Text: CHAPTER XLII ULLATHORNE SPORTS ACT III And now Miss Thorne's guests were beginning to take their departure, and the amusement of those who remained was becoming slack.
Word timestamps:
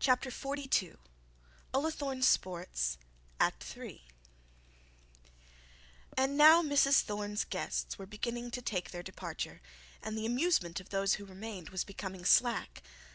CHAPTER 0.00 0.30
XLII 0.30 0.94
ULLATHORNE 1.74 2.22
SPORTS 2.22 2.96
ACT 3.38 3.76
III 3.76 4.02
And 6.16 6.38
now 6.38 6.62
Miss 6.62 7.02
Thorne's 7.02 7.44
guests 7.44 7.98
were 7.98 8.06
beginning 8.06 8.50
to 8.52 8.62
take 8.62 8.92
their 8.92 9.02
departure, 9.02 9.60
and 10.02 10.16
the 10.16 10.24
amusement 10.24 10.80
of 10.80 10.88
those 10.88 11.16
who 11.16 11.26
remained 11.26 11.68
was 11.68 11.84
becoming 11.84 12.24
slack. 12.24 12.82